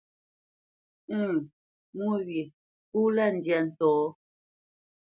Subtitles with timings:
[1.19, 1.33] Ə̂ŋ
[1.95, 2.43] mwô wyê
[2.91, 3.93] kó lâ ndyâ ntɔ̌.